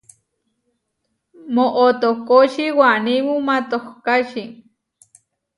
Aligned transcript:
Moʼotókoči 1.53 2.65
wanímu 2.79 3.35
matohkáči. 3.47 4.43